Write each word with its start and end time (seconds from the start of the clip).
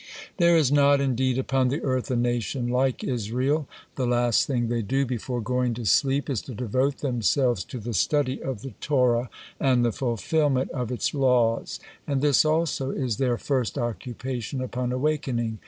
"There 0.37 0.57
is 0.57 0.71
not 0.71 0.99
indeed 0.99 1.37
upon 1.37 1.67
the 1.67 1.83
earth 1.83 2.09
a 2.09 2.15
nation 2.15 2.69
like 2.69 3.03
Israel. 3.03 3.67
The 3.97 4.07
last 4.07 4.47
thing 4.47 4.67
they 4.67 4.81
do 4.81 5.05
before 5.05 5.41
going 5.41 5.75
to 5.75 5.85
sleep 5.85 6.27
is 6.27 6.41
to 6.49 6.55
devote 6.55 7.01
themselves 7.05 7.63
to 7.65 7.77
the 7.77 7.93
study 7.93 8.41
of 8.41 8.63
the 8.63 8.71
Torah 8.81 9.29
and 9.59 9.85
the 9.85 9.91
fulfillment 9.91 10.71
of 10.71 10.91
its 10.91 11.13
laws, 11.13 11.79
and 12.07 12.19
this 12.19 12.43
also 12.43 12.89
is 12.89 13.17
their 13.17 13.37
first 13.37 13.77
occupation 13.77 14.59
upon 14.59 14.91
awakening. 14.91 15.59